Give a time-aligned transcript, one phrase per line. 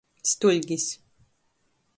[0.29, 0.87] Stuļgis.